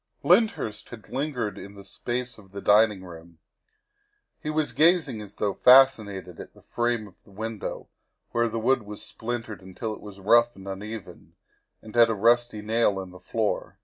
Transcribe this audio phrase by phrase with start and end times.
[0.31, 3.37] ''Lyndhurst had lingered in the space off the dining room.
[4.41, 7.87] He was gazing as though fascinated at the frame of the window
[8.31, 11.35] where the wood was splintered until it was rough and uneven,
[11.83, 13.77] and at a rusty nail in the floor.